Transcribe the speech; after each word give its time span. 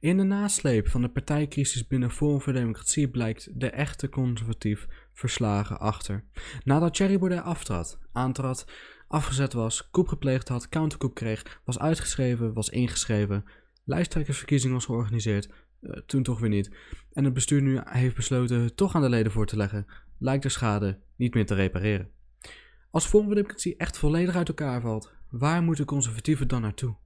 In 0.00 0.16
de 0.16 0.22
nasleep 0.22 0.88
van 0.88 1.00
de 1.00 1.08
partijcrisis 1.08 1.86
binnen 1.86 2.10
Forum 2.10 2.40
voor 2.40 2.52
Democratie 2.52 3.08
blijkt 3.08 3.60
de 3.60 3.70
echte 3.70 4.08
conservatief 4.08 4.86
verslagen 5.12 5.80
achter. 5.80 6.24
Nadat 6.64 6.94
Thierry 6.94 7.18
Baudet 7.18 7.42
aftrad, 7.42 7.98
aantrad, 8.12 8.66
afgezet 9.08 9.52
was, 9.52 9.90
koep 9.90 10.08
gepleegd 10.08 10.48
had, 10.48 10.68
counterkoep 10.68 11.14
kreeg, 11.14 11.60
was 11.64 11.78
uitgeschreven, 11.78 12.52
was 12.52 12.68
ingeschreven, 12.68 13.44
lijsttrekkersverkiezing 13.84 14.72
was 14.72 14.84
georganiseerd, 14.84 15.48
eh, 15.80 15.90
toen 16.06 16.22
toch 16.22 16.40
weer 16.40 16.48
niet, 16.48 16.70
en 17.12 17.24
het 17.24 17.34
bestuur 17.34 17.62
nu 17.62 17.80
heeft 17.84 18.16
besloten 18.16 18.74
toch 18.74 18.94
aan 18.94 19.02
de 19.02 19.08
leden 19.08 19.32
voor 19.32 19.46
te 19.46 19.56
leggen, 19.56 19.86
lijkt 20.18 20.42
de 20.42 20.48
schade 20.48 20.98
niet 21.16 21.34
meer 21.34 21.46
te 21.46 21.54
repareren. 21.54 22.10
Als 22.90 23.06
Forum 23.06 23.26
voor 23.26 23.34
Democratie 23.34 23.76
echt 23.76 23.98
volledig 23.98 24.36
uit 24.36 24.48
elkaar 24.48 24.80
valt, 24.80 25.12
waar 25.30 25.62
moeten 25.62 25.84
conservatieven 25.84 26.48
dan 26.48 26.60
naartoe? 26.60 26.96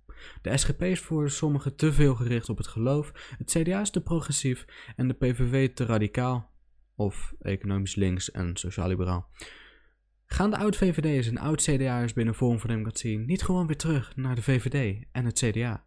De 0.43 0.56
SGP 0.56 0.82
is 0.82 1.00
voor 1.00 1.30
sommigen 1.30 1.77
te 1.77 1.93
veel 1.93 2.14
gericht 2.14 2.48
op 2.48 2.56
het 2.56 2.66
geloof, 2.66 3.34
het 3.38 3.50
CDA 3.50 3.80
is 3.80 3.91
te 3.91 4.02
progressief 4.02 4.64
en 4.96 5.09
de 5.09 5.15
PVV 5.15 5.74
te 5.74 5.84
radicaal, 5.84 6.51
of 6.95 7.34
economisch 7.41 7.95
links 7.95 8.30
en 8.30 8.56
sociaal-liberaal. 8.56 9.29
Gaan 10.27 10.51
de 10.51 10.56
oud-VVD'ers 10.56 11.27
en 11.27 11.38
oud-CDA'ers 11.38 12.12
binnen 12.12 12.34
Forum 12.34 12.59
voor 12.59 12.68
Democratie 12.68 13.18
niet 13.18 13.42
gewoon 13.42 13.66
weer 13.66 13.77
terug 13.77 14.16
naar 14.16 14.34
de 14.34 14.42
VVD 14.42 15.05
en 15.12 15.24
het 15.24 15.38
CDA? 15.38 15.84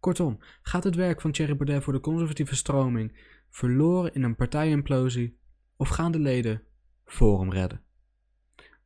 Kortom, 0.00 0.38
gaat 0.62 0.84
het 0.84 0.94
werk 0.94 1.20
van 1.20 1.32
Thierry 1.32 1.56
Baudet 1.56 1.82
voor 1.82 1.92
de 1.92 2.00
conservatieve 2.00 2.56
stroming 2.56 3.18
verloren 3.50 4.14
in 4.14 4.22
een 4.22 4.36
partijimplosie 4.36 5.38
of 5.76 5.88
gaan 5.88 6.12
de 6.12 6.18
leden 6.18 6.62
Forum 7.04 7.52
redden? 7.52 7.80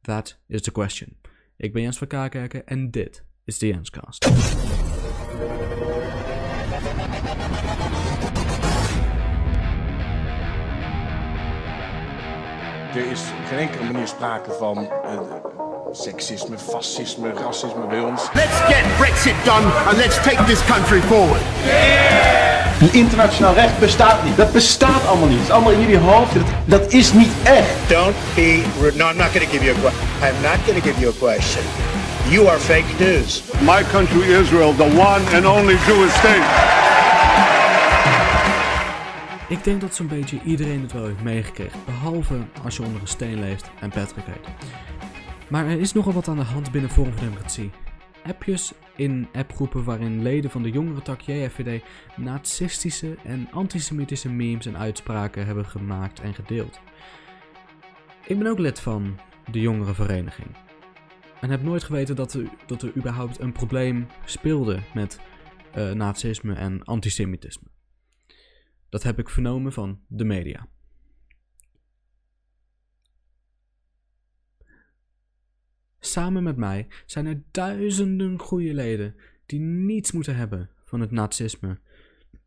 That 0.00 0.40
is 0.46 0.62
the 0.62 0.72
question. 0.72 1.16
Ik 1.56 1.72
ben 1.72 1.82
Jens 1.82 1.98
van 1.98 2.06
Kaakerken 2.06 2.66
en 2.66 2.90
dit 2.90 3.24
de 3.58 3.66
Jenscast. 3.66 4.24
Er 12.94 13.10
is 13.10 13.20
op 13.20 13.46
geen 13.48 13.58
enkele 13.58 13.92
manier 13.92 14.06
sprake 14.08 14.50
van 14.58 14.78
uh, 14.78 15.20
seksisme, 15.92 16.58
fascisme, 16.58 17.32
racisme 17.32 17.86
bij 17.88 18.00
ons. 18.00 18.28
Let's 18.32 18.60
get 18.60 18.96
Brexit 18.96 19.34
done 19.44 19.66
and 19.86 19.96
let's 19.96 20.22
take 20.22 20.44
this 20.44 20.64
country 20.64 21.00
forward. 21.00 21.40
Het 22.80 22.92
internationaal 22.92 23.54
recht 23.54 23.78
bestaat 23.78 24.24
niet. 24.24 24.36
Dat 24.36 24.52
bestaat 24.52 25.06
allemaal 25.06 25.28
niet. 25.28 25.38
Het 25.38 25.46
is 25.46 25.52
allemaal 25.52 25.72
in 25.72 25.80
jullie 25.80 25.98
hoofd. 25.98 26.34
Dat, 26.34 26.42
dat 26.64 26.92
is 26.92 27.12
niet 27.12 27.32
echt. 27.42 27.88
Don't 27.88 28.14
be 28.34 28.62
rude. 28.80 28.96
No, 28.96 29.10
I'm 29.10 29.16
not 29.16 29.26
going 29.26 29.44
to 29.44 29.50
give 29.50 29.64
you 29.64 29.76
a 29.76 29.80
question. 29.80 30.06
I'm 30.22 30.42
not 30.42 30.58
going 30.64 30.82
to 30.82 30.88
give 30.88 31.00
you 31.00 31.12
a 31.12 31.18
question. 31.18 31.89
You 32.30 32.48
are 32.48 32.58
fake 32.58 32.98
news. 32.98 33.52
My 33.60 33.82
country 33.82 34.32
Israel, 34.40 34.72
the 34.72 34.84
one 34.84 35.22
and 35.36 35.46
only 35.46 35.74
Jewish 35.74 36.12
state. 36.12 36.46
Ik 39.48 39.64
denk 39.64 39.80
dat 39.80 39.94
zo'n 39.94 40.06
beetje 40.06 40.40
iedereen 40.44 40.82
het 40.82 40.92
wel 40.92 41.06
heeft 41.06 41.22
meegekregen, 41.22 41.78
behalve 41.84 42.38
als 42.64 42.76
je 42.76 42.82
onder 42.82 43.00
een 43.00 43.06
steen 43.06 43.40
leeft 43.40 43.70
en 43.80 43.90
Patrick 43.90 44.24
heet. 44.24 44.48
Maar 45.48 45.66
er 45.66 45.80
is 45.80 45.92
nogal 45.92 46.12
wat 46.12 46.28
aan 46.28 46.36
de 46.36 46.42
hand 46.42 46.72
binnen 46.72 46.90
Forum 46.90 47.12
voor 47.12 47.20
Democratie. 47.20 47.70
Appjes 48.24 48.72
in 48.96 49.28
appgroepen 49.32 49.84
waarin 49.84 50.22
leden 50.22 50.50
van 50.50 50.62
de 50.62 50.70
jongere 50.70 51.02
tak 51.02 51.20
JFVD 51.20 51.82
nazistische 52.16 53.16
en 53.24 53.48
antisemitische 53.50 54.28
memes 54.28 54.66
en 54.66 54.78
uitspraken 54.78 55.46
hebben 55.46 55.66
gemaakt 55.66 56.20
en 56.20 56.34
gedeeld. 56.34 56.80
Ik 58.26 58.38
ben 58.38 58.46
ook 58.46 58.58
lid 58.58 58.80
van 58.80 59.18
de 59.50 59.60
jongerenvereniging. 59.60 60.48
En 61.40 61.50
heb 61.50 61.62
nooit 61.62 61.82
geweten 61.82 62.16
dat 62.16 62.32
er, 62.32 62.50
dat 62.66 62.82
er 62.82 62.96
überhaupt 62.96 63.38
een 63.38 63.52
probleem 63.52 64.06
speelde 64.24 64.82
met 64.94 65.20
uh, 65.76 65.92
nazisme 65.92 66.54
en 66.54 66.84
antisemitisme. 66.84 67.68
Dat 68.88 69.02
heb 69.02 69.18
ik 69.18 69.28
vernomen 69.28 69.72
van 69.72 70.00
de 70.08 70.24
media. 70.24 70.68
Samen 75.98 76.42
met 76.42 76.56
mij 76.56 76.88
zijn 77.06 77.26
er 77.26 77.42
duizenden 77.50 78.38
goede 78.38 78.74
leden 78.74 79.14
die 79.46 79.60
niets 79.60 80.12
moeten 80.12 80.36
hebben 80.36 80.70
van 80.84 81.00
het 81.00 81.10
nazisme 81.10 81.80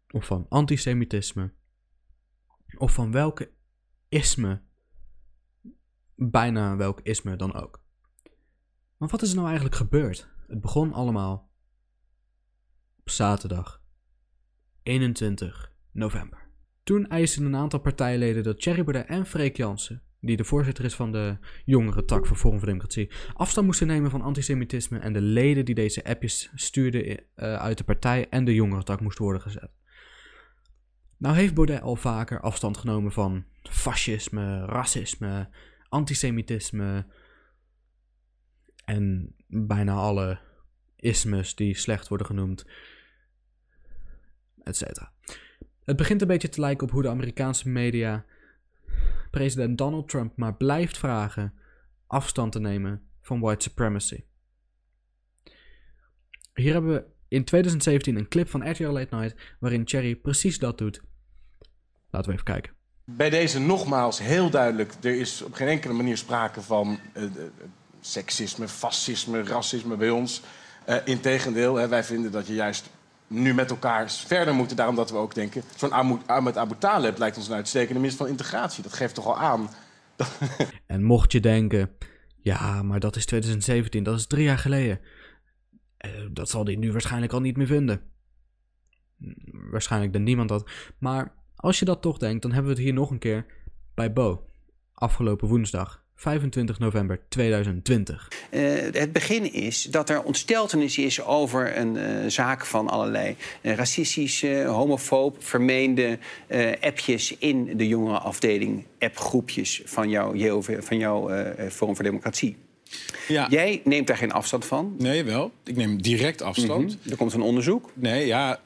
of 0.09 0.25
van 0.25 0.45
antisemitisme 0.49 1.53
of 2.77 2.93
van 2.93 3.11
welke 3.11 3.51
isme, 4.09 4.61
bijna 6.15 6.75
welk 6.75 6.99
isme 7.01 7.35
dan 7.35 7.53
ook. 7.53 7.82
Maar 9.03 9.11
wat 9.11 9.21
is 9.21 9.29
er 9.29 9.35
nou 9.35 9.47
eigenlijk 9.47 9.77
gebeurd? 9.77 10.29
Het 10.47 10.61
begon 10.61 10.93
allemaal 10.93 11.51
op 12.99 13.09
zaterdag 13.09 13.81
21 14.83 15.71
november. 15.91 16.49
Toen 16.83 17.07
eisten 17.07 17.45
een 17.45 17.55
aantal 17.55 17.79
partijleden 17.79 18.43
dat 18.43 18.61
Thierry 18.61 18.83
Baudet 18.83 19.07
en 19.07 19.25
Freek 19.25 19.57
Jansen, 19.57 20.01
die 20.19 20.37
de 20.37 20.43
voorzitter 20.43 20.85
is 20.85 20.95
van 20.95 21.11
de 21.11 21.37
jongere 21.65 22.05
tak 22.05 22.25
van 22.25 22.37
Forum 22.37 22.57
voor 22.57 22.67
Democratie, 22.67 23.11
afstand 23.33 23.65
moesten 23.65 23.87
nemen 23.87 24.11
van 24.11 24.21
antisemitisme 24.21 24.99
en 24.99 25.13
de 25.13 25.21
leden 25.21 25.65
die 25.65 25.75
deze 25.75 26.03
appjes 26.03 26.51
stuurden 26.55 27.05
uh, 27.05 27.17
uit 27.35 27.77
de 27.77 27.83
partij 27.83 28.29
en 28.29 28.45
de 28.45 28.53
jongere 28.53 28.83
tak 28.83 29.01
moesten 29.01 29.23
worden 29.23 29.41
gezet. 29.41 29.71
Nou 31.17 31.35
heeft 31.35 31.53
Baudet 31.53 31.81
al 31.81 31.95
vaker 31.95 32.39
afstand 32.41 32.77
genomen 32.77 33.11
van 33.11 33.45
fascisme, 33.61 34.65
racisme, 34.65 35.49
antisemitisme 35.89 37.05
en 38.93 39.35
bijna 39.47 39.93
alle 39.93 40.39
ismes 40.95 41.55
die 41.55 41.77
slecht 41.77 42.07
worden 42.07 42.27
genoemd, 42.27 42.65
etc. 44.63 44.81
Het 45.83 45.95
begint 45.95 46.21
een 46.21 46.27
beetje 46.27 46.49
te 46.49 46.59
lijken 46.59 46.87
op 46.87 46.93
hoe 46.93 47.01
de 47.01 47.09
Amerikaanse 47.09 47.69
media 47.69 48.25
president 49.31 49.77
Donald 49.77 50.09
Trump 50.09 50.37
maar 50.37 50.55
blijft 50.55 50.97
vragen 50.97 51.53
afstand 52.07 52.51
te 52.51 52.59
nemen 52.59 53.01
van 53.21 53.39
white 53.39 53.63
supremacy. 53.63 54.23
Hier 56.53 56.73
hebben 56.73 56.93
we 56.93 57.05
in 57.27 57.43
2017 57.43 58.15
een 58.15 58.27
clip 58.27 58.49
van 58.49 58.69
RTL 58.69 58.83
Late 58.83 59.15
Night 59.15 59.55
waarin 59.59 59.87
Cherry 59.87 60.15
precies 60.15 60.59
dat 60.59 60.77
doet. 60.77 61.01
Laten 62.09 62.27
we 62.27 62.33
even 62.33 62.51
kijken. 62.51 62.73
Bij 63.03 63.29
deze 63.29 63.59
nogmaals 63.59 64.19
heel 64.19 64.49
duidelijk, 64.49 64.93
er 65.01 65.19
is 65.19 65.41
op 65.41 65.53
geen 65.53 65.67
enkele 65.67 65.93
manier 65.93 66.17
sprake 66.17 66.61
van 66.61 66.99
uh, 67.17 67.23
seksisme, 68.05 68.67
fascisme, 68.67 69.43
racisme 69.43 69.95
bij 69.95 70.09
ons. 70.09 70.41
Uh, 70.89 70.95
Integendeel, 71.05 71.75
hè, 71.75 71.87
wij 71.87 72.03
vinden 72.03 72.31
dat 72.31 72.47
je 72.47 72.53
juist 72.53 72.89
nu 73.27 73.53
met 73.53 73.69
elkaar 73.69 74.11
verder 74.11 74.53
moeten. 74.53 74.77
Daarom 74.77 74.95
dat 74.95 75.11
we 75.11 75.17
ook 75.17 75.35
denken, 75.35 75.63
zo'n 75.75 76.25
Ahmed 76.25 76.57
Abu 76.57 76.75
Talib 76.77 77.17
lijkt 77.17 77.37
ons 77.37 77.47
een 77.47 77.55
uitstekende 77.55 77.99
minister 77.99 78.25
van 78.25 78.35
integratie. 78.35 78.83
Dat 78.83 78.93
geeft 78.93 79.15
toch 79.15 79.25
al 79.25 79.37
aan. 79.37 79.69
en 80.85 81.03
mocht 81.03 81.31
je 81.31 81.39
denken, 81.39 81.91
ja, 82.41 82.83
maar 82.83 82.99
dat 82.99 83.15
is 83.15 83.25
2017, 83.25 84.03
dat 84.03 84.19
is 84.19 84.27
drie 84.27 84.43
jaar 84.43 84.57
geleden. 84.57 84.99
Uh, 86.05 86.11
dat 86.31 86.49
zal 86.49 86.65
hij 86.65 86.75
nu 86.75 86.91
waarschijnlijk 86.91 87.33
al 87.33 87.41
niet 87.41 87.57
meer 87.57 87.67
vinden. 87.67 88.01
Waarschijnlijk 89.71 90.13
dan 90.13 90.23
niemand 90.23 90.49
dat. 90.49 90.69
Maar 90.97 91.33
als 91.55 91.79
je 91.79 91.85
dat 91.85 92.01
toch 92.01 92.17
denkt, 92.17 92.41
dan 92.41 92.51
hebben 92.51 92.71
we 92.71 92.77
het 92.77 92.85
hier 92.85 92.95
nog 92.95 93.11
een 93.11 93.19
keer 93.19 93.45
bij 93.93 94.13
Bo. 94.13 94.47
Afgelopen 94.93 95.47
woensdag. 95.47 96.02
25 96.23 96.79
november 96.79 97.19
2020. 97.29 98.27
Uh, 98.51 98.61
het 98.91 99.11
begin 99.11 99.53
is 99.53 99.83
dat 99.83 100.09
er 100.09 100.23
ontsteltenis 100.23 100.97
is 100.97 101.23
over 101.23 101.77
een 101.77 101.95
uh, 101.95 102.03
zaak 102.27 102.65
van 102.65 102.89
allerlei 102.89 103.35
uh, 103.61 103.75
racistische, 103.75 104.63
homofoob, 104.67 105.43
vermeende 105.43 106.19
appjes 106.81 107.37
in 107.37 107.77
de 107.77 107.87
jongerenafdeling, 107.87 108.85
appgroepjes 108.99 109.81
van 109.85 110.09
jouw, 110.09 110.35
JOV, 110.35 110.77
van 110.79 110.97
jouw 110.97 111.29
Forum 111.69 111.95
voor 111.95 112.03
Democratie. 112.03 112.57
Ja. 113.27 113.47
Jij 113.49 113.81
neemt 113.83 114.07
daar 114.07 114.17
geen 114.17 114.31
afstand 114.31 114.65
van? 114.65 114.95
Nee, 114.97 115.23
wel. 115.23 115.51
Ik 115.63 115.75
neem 115.75 116.01
direct 116.01 116.41
afstand. 116.41 116.81
Mm 116.81 116.97
-hmm. 117.01 117.11
Er 117.11 117.17
komt 117.17 117.33
een 117.33 117.41
onderzoek. 117.41 117.89
Nee, 117.93 118.25
ja. 118.25 118.59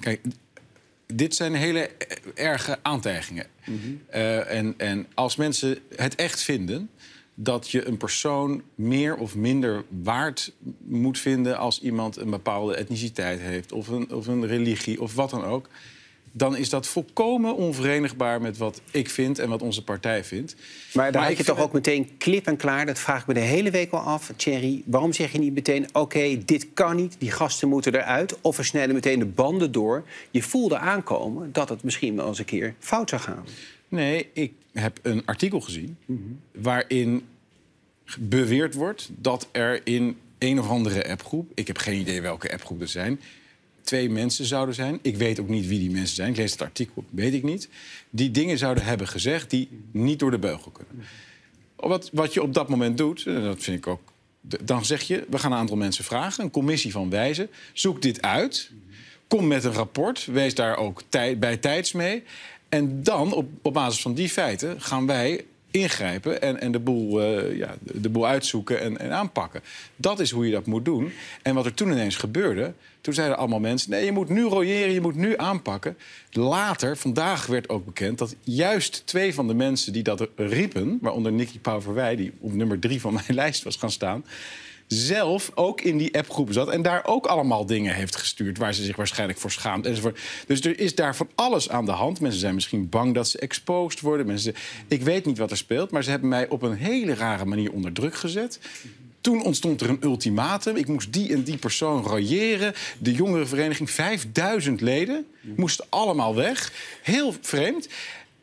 Kijk, 0.00 0.20
dit 1.06 1.34
zijn 1.34 1.54
hele 1.54 1.90
erge 2.34 2.78
aantijgingen. 2.82 3.46
Mm 3.64 3.80
-hmm. 3.82 4.00
uh, 4.14 4.50
en, 4.50 4.74
en 4.76 5.06
als 5.14 5.36
mensen 5.36 5.78
het 5.96 6.14
echt 6.14 6.42
vinden 6.42 6.90
dat 7.34 7.70
je 7.70 7.86
een 7.86 7.96
persoon 7.96 8.62
meer 8.74 9.16
of 9.16 9.34
minder 9.34 9.84
waard 10.02 10.52
moet 10.78 11.18
vinden 11.18 11.58
als 11.58 11.80
iemand 11.80 12.16
een 12.16 12.30
bepaalde 12.30 12.74
etniciteit 12.74 13.40
heeft 13.40 13.72
of 13.72 13.88
een, 13.88 14.10
of 14.12 14.26
een 14.26 14.46
religie 14.46 15.00
of 15.00 15.14
wat 15.14 15.30
dan 15.30 15.44
ook 15.44 15.68
dan 16.36 16.56
is 16.56 16.70
dat 16.70 16.86
volkomen 16.86 17.56
onverenigbaar 17.56 18.40
met 18.40 18.56
wat 18.56 18.80
ik 18.90 19.10
vind 19.10 19.38
en 19.38 19.48
wat 19.48 19.62
onze 19.62 19.84
partij 19.84 20.24
vindt. 20.24 20.56
Maar 20.92 21.12
daar 21.12 21.28
heb 21.28 21.36
je 21.36 21.44
toch 21.44 21.60
ook 21.60 21.72
meteen 21.72 22.16
klip 22.18 22.46
en 22.46 22.56
klaar. 22.56 22.86
Dat 22.86 22.98
vraag 22.98 23.20
ik 23.20 23.26
me 23.26 23.34
de 23.34 23.40
hele 23.40 23.70
week 23.70 23.92
al 23.92 24.00
af. 24.00 24.32
Thierry, 24.36 24.82
waarom 24.84 25.12
zeg 25.12 25.32
je 25.32 25.38
niet 25.38 25.54
meteen... 25.54 25.86
oké, 25.86 25.98
okay, 25.98 26.42
dit 26.44 26.66
kan 26.74 26.96
niet, 26.96 27.16
die 27.18 27.30
gasten 27.30 27.68
moeten 27.68 27.94
eruit... 27.94 28.40
of 28.40 28.56
we 28.56 28.62
snijden 28.62 28.94
meteen 28.94 29.18
de 29.18 29.26
banden 29.26 29.72
door. 29.72 30.04
Je 30.30 30.42
voelde 30.42 30.78
aankomen 30.78 31.52
dat 31.52 31.68
het 31.68 31.82
misschien 31.82 32.16
wel 32.16 32.28
eens 32.28 32.38
een 32.38 32.44
keer 32.44 32.74
fout 32.78 33.08
zou 33.08 33.22
gaan. 33.22 33.44
Nee, 33.88 34.28
ik 34.32 34.52
heb 34.72 34.98
een 35.02 35.22
artikel 35.24 35.60
gezien... 35.60 35.96
Mm 36.04 36.16
-hmm. 36.16 36.62
waarin 36.62 37.26
beweerd 38.18 38.74
wordt 38.74 39.10
dat 39.16 39.48
er 39.52 39.80
in 39.84 40.16
een 40.38 40.58
of 40.58 40.68
andere 40.68 41.08
appgroep... 41.08 41.50
ik 41.54 41.66
heb 41.66 41.78
geen 41.78 42.00
idee 42.00 42.22
welke 42.22 42.52
appgroep 42.52 42.80
er 42.80 42.88
zijn 42.88 43.20
twee 43.86 44.10
mensen 44.10 44.44
zouden 44.44 44.74
zijn. 44.74 44.98
Ik 45.02 45.16
weet 45.16 45.40
ook 45.40 45.48
niet 45.48 45.66
wie 45.66 45.78
die 45.78 45.90
mensen 45.90 46.16
zijn. 46.16 46.30
Ik 46.30 46.36
lees 46.36 46.52
het 46.52 46.62
artikel, 46.62 47.04
weet 47.10 47.34
ik 47.34 47.42
niet. 47.42 47.68
Die 48.10 48.30
dingen 48.30 48.58
zouden 48.58 48.84
hebben 48.84 49.08
gezegd 49.08 49.50
die 49.50 49.68
niet 49.90 50.18
door 50.18 50.30
de 50.30 50.38
beugel 50.38 50.70
kunnen. 50.70 51.04
Wat, 51.76 52.10
wat 52.12 52.34
je 52.34 52.42
op 52.42 52.54
dat 52.54 52.68
moment 52.68 52.98
doet, 52.98 53.26
en 53.26 53.42
dat 53.42 53.62
vind 53.62 53.76
ik 53.76 53.86
ook. 53.86 54.00
Dan 54.40 54.84
zeg 54.84 55.02
je, 55.02 55.24
we 55.30 55.38
gaan 55.38 55.52
een 55.52 55.58
aantal 55.58 55.76
mensen 55.76 56.04
vragen. 56.04 56.44
Een 56.44 56.50
commissie 56.50 56.92
van 56.92 57.10
wijzen. 57.10 57.48
Zoek 57.72 58.02
dit 58.02 58.22
uit. 58.22 58.70
Kom 59.28 59.46
met 59.46 59.64
een 59.64 59.72
rapport. 59.72 60.24
Wees 60.24 60.54
daar 60.54 60.76
ook 60.76 61.02
bij 61.38 61.56
tijds 61.56 61.92
mee. 61.92 62.22
En 62.68 63.02
dan, 63.02 63.32
op, 63.32 63.48
op 63.62 63.72
basis 63.72 64.02
van 64.02 64.14
die 64.14 64.28
feiten, 64.28 64.80
gaan 64.80 65.06
wij 65.06 65.44
ingrijpen 65.76 66.42
en, 66.42 66.60
en 66.60 66.72
de, 66.72 66.78
boel, 66.78 67.20
eh, 67.20 67.56
ja, 67.56 67.74
de, 67.80 68.08
boel 68.08 68.26
uitzoeken 68.26 68.80
en, 68.80 68.98
en 68.98 69.12
aanpakken. 69.12 69.62
Dat 69.96 70.20
is 70.20 70.30
hoe 70.30 70.46
je 70.46 70.52
dat 70.52 70.66
moet 70.66 70.84
doen. 70.84 71.12
En 71.42 71.54
wat 71.54 71.64
er 71.64 71.74
toen 71.74 71.90
ineens 71.90 72.16
gebeurde, 72.16 72.72
toen 73.00 73.14
zeiden 73.14 73.36
allemaal 73.36 73.60
mensen... 73.60 73.90
nee, 73.90 74.04
je 74.04 74.12
moet 74.12 74.28
nu 74.28 74.42
royeren, 74.42 74.92
je 74.92 75.00
moet 75.00 75.14
nu 75.14 75.36
aanpakken. 75.36 75.96
Later, 76.30 76.96
vandaag 76.96 77.46
werd 77.46 77.68
ook 77.68 77.84
bekend 77.84 78.18
dat 78.18 78.36
juist 78.42 79.06
twee 79.06 79.34
van 79.34 79.46
de 79.46 79.54
mensen 79.54 79.92
die 79.92 80.02
dat 80.02 80.28
riepen... 80.36 80.98
waaronder 81.00 81.32
Nicky 81.32 81.58
Pauverwij, 81.58 82.16
die 82.16 82.32
op 82.38 82.52
nummer 82.52 82.78
drie 82.78 83.00
van 83.00 83.12
mijn 83.12 83.34
lijst 83.42 83.62
was 83.62 83.76
gaan 83.76 83.90
staan 83.90 84.24
zelf 84.86 85.50
ook 85.54 85.80
in 85.80 85.98
die 85.98 86.18
appgroep 86.18 86.52
zat 86.52 86.70
en 86.70 86.82
daar 86.82 87.06
ook 87.06 87.26
allemaal 87.26 87.66
dingen 87.66 87.94
heeft 87.94 88.16
gestuurd 88.16 88.58
waar 88.58 88.74
ze 88.74 88.84
zich 88.84 88.96
waarschijnlijk 88.96 89.38
voor 89.38 89.50
schaamt 89.50 89.86
enzovoort. 89.86 90.20
Dus 90.46 90.60
er 90.60 90.80
is 90.80 90.94
daar 90.94 91.16
van 91.16 91.28
alles 91.34 91.68
aan 91.68 91.84
de 91.84 91.92
hand. 91.92 92.20
Mensen 92.20 92.40
zijn 92.40 92.54
misschien 92.54 92.88
bang 92.88 93.14
dat 93.14 93.28
ze 93.28 93.38
exposed 93.38 94.00
worden. 94.00 94.26
Mensen, 94.26 94.54
ik 94.88 95.02
weet 95.02 95.24
niet 95.24 95.38
wat 95.38 95.50
er 95.50 95.56
speelt, 95.56 95.90
maar 95.90 96.04
ze 96.04 96.10
hebben 96.10 96.28
mij 96.28 96.48
op 96.48 96.62
een 96.62 96.76
hele 96.76 97.14
rare 97.14 97.44
manier 97.44 97.72
onder 97.72 97.92
druk 97.92 98.14
gezet. 98.14 98.58
Toen 99.20 99.44
ontstond 99.44 99.80
er 99.80 99.88
een 99.88 100.02
ultimatum. 100.02 100.76
Ik 100.76 100.88
moest 100.88 101.12
die 101.12 101.32
en 101.32 101.42
die 101.42 101.56
persoon 101.56 102.02
royeren. 102.02 102.74
De 102.98 103.12
jongerenvereniging, 103.12 103.90
5000 103.90 104.80
leden, 104.80 105.26
moesten 105.56 105.86
allemaal 105.88 106.34
weg. 106.34 106.72
Heel 107.02 107.34
vreemd. 107.40 107.88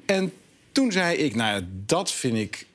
En 0.06 0.34
toen 0.72 0.92
zei 0.92 1.18
ik, 1.18 1.36
nou 1.36 1.56
ja, 1.56 1.68
dat 1.86 2.12
vind 2.12 2.38
ik 2.38 2.66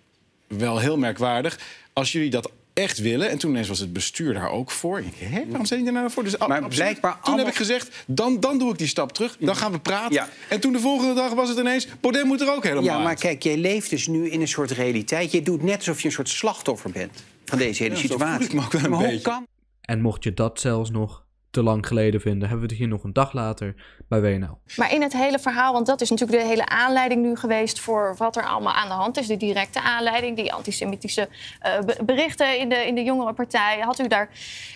wel 0.47 0.79
heel 0.79 0.97
merkwaardig. 0.97 1.59
Als 1.93 2.13
jullie 2.13 2.31
dat 2.31 2.51
echt 2.79 2.99
willen, 2.99 3.31
en 3.31 3.39
toen 3.39 3.51
ineens 3.51 3.69
was 3.69 3.79
het 3.79 3.93
bestuur 3.93 4.35
daar 4.35 4.51
ook 4.51 4.71
voor. 4.71 4.99
Ik, 4.99 5.15
hè, 5.19 5.45
waarom 5.49 5.67
zijn 5.67 5.83
die 5.85 5.93
daar 5.93 6.01
nou 6.01 6.13
voor? 6.13 6.25
Dus, 6.25 6.37
Maar 6.37 6.49
absoluut. 6.49 6.75
blijkbaar 6.75 7.13
Toen 7.13 7.23
allemaal- 7.23 7.45
heb 7.45 7.55
ik 7.55 7.59
gezegd, 7.61 8.05
dan, 8.07 8.41
dan 8.41 8.59
doe 8.59 8.73
ik 8.73 8.79
die 8.79 8.87
stap 8.87 9.13
terug. 9.13 9.37
Dan 9.41 9.57
gaan 9.57 9.73
we 9.73 9.79
praten. 9.81 10.13
Ja. 10.15 10.29
En 10.49 10.61
toen 10.61 10.73
de 10.73 10.81
volgende 10.81 11.15
dag 11.15 11.33
was 11.35 11.49
het 11.49 11.59
ineens, 11.59 11.87
Baudet 12.01 12.25
moet 12.25 12.41
er 12.41 12.53
ook 12.53 12.63
helemaal 12.63 12.85
Ja, 12.85 12.99
maar 12.99 13.07
uit. 13.07 13.21
kijk, 13.21 13.43
jij 13.43 13.57
leeft 13.57 13.91
dus 13.91 14.07
nu 14.07 14.31
in 14.31 14.41
een 14.41 14.49
soort 14.49 14.71
realiteit. 14.71 15.33
Je 15.33 15.43
doet 15.43 15.63
net 15.63 15.77
alsof 15.77 16.01
je 16.01 16.07
een 16.07 16.13
soort 16.15 16.29
slachtoffer 16.29 16.91
bent 16.91 17.25
van 17.45 17.59
deze 17.59 17.83
hele 17.83 17.95
Ja, 17.95 18.01
situatie. 18.01 18.45
ik 18.47 18.53
me 18.53 18.61
ook 18.61 18.73
wel 18.73 18.85
een 18.85 18.91
maar 18.91 18.99
hoe 18.99 19.09
beetje. 19.09 19.23
kan 19.23 19.47
En 19.81 20.01
mocht 20.01 20.25
je 20.25 20.35
dat 20.35 20.61
zelfs 20.61 20.91
nog 20.91 21.25
te 21.51 21.63
lang 21.63 21.87
geleden 21.87 22.21
vinden, 22.21 22.49
hebben 22.49 22.67
we 22.67 22.73
het 22.73 22.83
hier 22.83 22.89
nog 22.89 23.05
een 23.05 23.13
dag 23.13 23.33
later 23.33 23.75
bij 24.09 24.21
WNL. 24.21 24.59
Maar 24.77 24.93
in 24.95 25.03
het 25.03 25.13
hele 25.13 25.39
verhaal, 25.39 25.73
want 25.73 25.87
dat 25.87 26.01
is 26.01 26.11
natuurlijk 26.11 26.41
de 26.41 26.47
hele 26.49 26.67
aanleiding 26.67 27.23
nu 27.23 27.37
geweest 27.37 27.81
voor 27.81 28.15
wat 28.19 28.37
er 28.37 28.47
allemaal 28.47 28.73
aan 28.73 28.89
de 28.89 28.95
hand 28.95 29.19
is. 29.19 29.27
De 29.27 29.37
directe 29.37 29.83
aanleiding, 29.83 30.37
die 30.37 30.53
antisemitische 30.53 31.29
eh, 31.61 31.81
be- 31.81 31.99
berichten 32.05 32.59
in 32.59 32.69
de, 32.69 32.87
in 32.87 32.95
de 32.95 33.03
jongere 33.03 33.33
partij. 33.33 33.79
Had 33.81 33.99
u 33.99 34.09
daar 34.09 34.29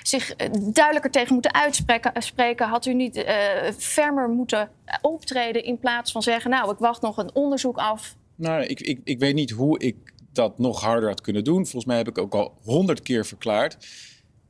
zich 0.02 0.32
eh, 0.32 0.48
duidelijker 0.72 1.10
tegen 1.10 1.32
moeten 1.32 1.54
uitspreken? 1.54 2.14
eh? 2.14 2.70
Had 2.70 2.86
u 2.86 2.94
niet 2.94 3.16
eh 3.16 3.70
fermer 3.78 4.28
moeten 4.28 4.70
optreden 5.00 5.64
in 5.64 5.78
plaats 5.78 6.12
van 6.12 6.22
zeggen... 6.22 6.50
nou, 6.50 6.72
ik 6.72 6.78
wacht 6.78 7.02
nog 7.02 7.16
een 7.16 7.34
onderzoek 7.34 7.76
af. 7.76 8.16
Nou, 8.34 8.62
ik, 8.62 8.80
ik, 8.80 9.00
ik 9.04 9.18
weet 9.18 9.34
niet 9.34 9.50
hoe 9.50 9.78
ik 9.78 9.96
dat 10.32 10.58
nog 10.58 10.80
harder 10.80 11.08
had 11.08 11.20
kunnen 11.20 11.44
doen. 11.44 11.62
Volgens 11.62 11.84
mij 11.84 11.96
heb 11.96 12.08
ik 12.08 12.18
ook 12.18 12.34
al 12.34 12.58
honderd 12.62 13.02
keer 13.02 13.26
verklaard 13.26 13.86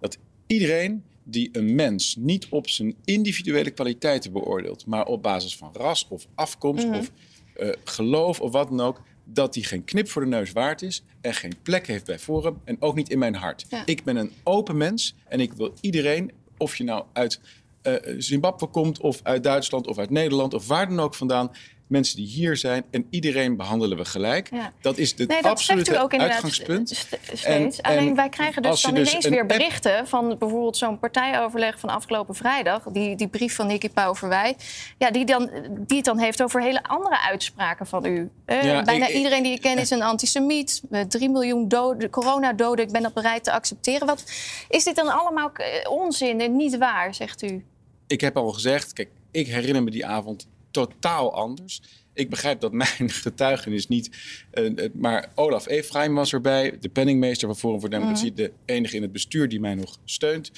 dat 0.01 0.19
iedereen 0.47 1.05
die 1.25 1.49
een 1.53 1.75
mens 1.75 2.17
niet 2.17 2.47
op 2.49 2.69
zijn 2.69 2.95
individuele 3.05 3.71
kwaliteiten 3.71 4.33
beoordeelt, 4.33 4.87
maar 4.87 5.07
op 5.07 5.23
basis 5.23 5.57
van 5.57 5.71
ras 5.73 6.07
of 6.09 6.27
afkomst 6.35 6.89
of 6.89 7.11
eh, 7.55 7.69
geloof 7.85 8.41
of 8.41 8.53
wat 8.53 8.69
dan 8.69 8.81
ook, 8.81 9.03
dat 9.25 9.53
die 9.53 9.65
geen 9.65 9.85
knip 9.85 10.09
voor 10.09 10.23
de 10.23 10.29
neus 10.29 10.53
waard 10.53 10.83
is 10.83 11.03
en 11.21 11.35
geen 11.35 11.55
plek 11.63 11.87
heeft 11.87 12.05
bij 12.05 12.19
Forum 12.19 12.61
en 12.65 12.77
ook 12.81 12.95
niet 12.95 13.11
in 13.11 13.19
mijn 13.19 13.35
hart. 13.35 13.67
Ja. 13.69 13.83
Ik 13.87 14.05
ben 14.05 14.17
een 14.17 14.33
open 14.43 14.77
mens 14.77 15.15
en 15.29 15.41
ik 15.41 15.53
wil 15.53 15.75
iedereen, 15.81 16.33
of 16.57 16.77
je 16.77 16.85
nou 16.85 17.05
uit 17.13 17.41
eh, 17.83 17.95
Zimbabwe 18.19 18.67
komt 18.67 19.01
of 19.01 19.21
uit 19.23 19.43
Duitsland 19.43 19.87
of 19.87 19.99
uit 19.99 20.11
Nederland 20.11 20.55
of 20.55 20.67
waar 20.67 20.89
dan 20.89 21.01
ook 21.01 21.15
vandaan, 21.15 21.51
mensen 21.93 22.17
die 22.17 22.27
hier 22.27 22.57
zijn 22.57 22.85
en 22.91 23.07
iedereen 23.11 23.57
behandelen 23.57 23.99
we 23.99 24.05
gelijk. 24.05 24.49
Ja. 24.53 24.73
Dat 24.81 24.99
is 24.99 25.11
het 25.11 25.19
Nee, 25.29 25.43
dat 25.43 25.51
absolute 25.51 26.01
ook 26.01 26.15
uitgangspunt. 26.15 26.89
st- 26.89 27.19
steeds. 27.33 27.81
En- 27.81 27.93
Alleen 27.93 28.09
en 28.09 28.15
wij 28.15 28.29
krijgen 28.29 28.63
dus 28.63 28.83
dan 28.83 28.95
dus 28.95 29.09
ineens 29.09 29.25
een 29.25 29.31
weer 29.31 29.41
app- 29.41 29.49
berichten 29.49 30.07
van 30.09 30.29
bijvoorbeeld 30.39 30.77
zo'n 30.77 30.99
partijoverleg 30.99 31.81
van 31.81 31.89
afgelopen 31.89 32.35
vrijdag. 32.35 32.83
Die, 32.85 33.17
die 33.17 33.29
brief 33.29 33.55
van 33.55 33.67
Nicky 33.67 33.89
Pauverwij. 33.89 34.57
Ja, 34.99 35.11
die, 35.11 35.25
dan, 35.25 35.51
die 35.87 35.97
het 35.97 36.05
dan 36.07 36.19
heeft 36.19 36.43
over 36.43 36.63
hele 36.63 36.83
andere 36.83 37.21
uitspraken 37.21 37.87
van 37.87 38.05
u. 38.07 38.31
Eh, 38.45 38.63
Ja, 38.65 38.83
bijna 38.83 39.07
ik- 39.09 39.15
iedereen 39.15 39.43
die 39.43 39.53
ik 39.53 39.61
ken 39.61 39.79
is 39.79 39.91
een 39.91 40.03
antisemiet. 40.03 40.83
Met 40.89 41.11
3 41.11 41.31
miljoen 41.31 41.69
doden, 41.69 42.11
coronadoden. 42.11 42.85
Ik 42.85 42.93
ben 42.93 43.03
dat 43.03 43.15
bereid 43.15 43.45
te 43.45 43.53
accepteren. 43.53 44.07
Wat, 44.07 44.25
is 44.69 44.85
dit 44.85 44.97
dan 44.97 45.09
allemaal 45.09 45.51
eh, 45.53 45.91
onzin 45.91 46.41
en 46.41 46.57
niet 46.57 46.79
waar, 46.79 47.15
zegt 47.15 47.43
u? 47.43 47.65
ik 48.07 48.21
heb 48.21 48.37
al 48.37 48.53
gezegd, 48.53 48.93
kijk, 48.93 49.09
ik 49.31 49.47
herinner 49.47 49.83
me 49.83 49.91
die 49.91 50.07
avond 50.07 50.47
totaal 50.73 51.35
anders. 51.35 51.81
Ik 52.15 52.31
begrijp 52.31 52.61
dat 52.61 52.73
mijn 52.73 53.11
getuigenis 53.25 53.89
niet... 53.89 54.11
eh, 54.51 54.71
maar 54.93 55.29
Olaf 55.35 55.67
Efraim 55.69 56.15
was 56.15 56.33
erbij, 56.33 56.77
de 56.81 56.89
penningmeester 56.89 57.49
van 57.49 57.57
Forum 57.57 57.81
voor 57.81 57.91
Democratie... 57.91 58.33
de 58.33 58.53
enige 58.65 58.97
in 58.97 59.03
het 59.03 59.13
bestuur 59.13 59.49
die 59.49 59.61
mij 59.61 59.75
nog 59.75 59.99
steunt. 60.05 60.51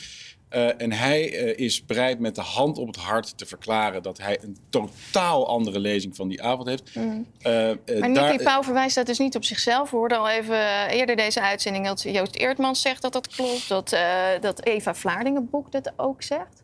Eh, 0.48 0.80
en 0.80 0.92
hij 0.92 1.24
is 1.56 1.84
bereid 1.84 2.18
met 2.18 2.34
de 2.34 2.40
hand 2.40 2.78
op 2.78 2.86
het 2.86 2.96
hart 2.96 3.38
te 3.38 3.46
verklaren... 3.46 4.02
dat 4.02 4.18
hij 4.18 4.38
een 4.42 4.56
totaal 4.68 5.48
andere 5.48 5.78
lezing 5.78 6.16
van 6.16 6.28
die 6.28 6.42
avond 6.42 6.68
heeft. 6.68 6.90
Eh, 6.94 8.00
Maar 8.00 8.10
Nicky 8.10 8.42
Pauw 8.42 8.62
verwijst 8.62 8.94
dat 8.94 9.06
dus 9.06 9.18
niet 9.18 9.36
op 9.36 9.44
zichzelf. 9.44 9.90
We 9.90 9.96
hoorden 9.96 10.18
al 10.18 10.28
even 10.28 10.88
eerder 10.88 11.16
deze 11.16 11.40
uitzending 11.40 11.86
dat 11.86 12.02
Joost 12.02 12.34
Eertmans 12.36 12.80
zegt 12.80 13.02
dat 13.02 13.12
dat 13.12 13.28
klopt. 13.28 13.68
Dat, 13.68 13.96
dat 14.40 14.64
Eva 14.64 14.94
Vlaardingenboek 14.94 15.72
dat 15.72 15.92
ook 15.96 16.22
zegt. 16.22 16.63